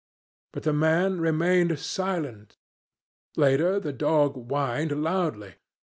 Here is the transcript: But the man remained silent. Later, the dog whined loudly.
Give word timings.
But 0.51 0.63
the 0.63 0.73
man 0.73 1.21
remained 1.21 1.77
silent. 1.77 2.57
Later, 3.37 3.79
the 3.79 3.93
dog 3.93 4.33
whined 4.33 5.03
loudly. 5.03 5.57